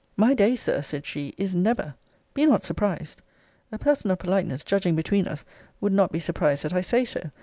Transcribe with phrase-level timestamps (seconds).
[0.17, 1.93] My day, Sir, said she, is never.
[2.33, 3.21] Be not surprised.
[3.71, 5.45] A person of politeness judging between us,
[5.79, 7.29] would not be surprised that I say so.